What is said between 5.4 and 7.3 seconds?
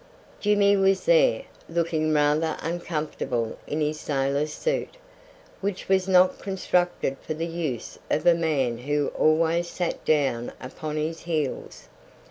which was not constructed